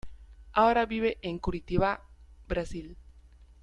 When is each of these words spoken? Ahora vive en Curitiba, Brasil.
Ahora 0.53 0.87
vive 0.87 1.19
en 1.21 1.37
Curitiba, 1.37 2.01
Brasil. 2.47 2.97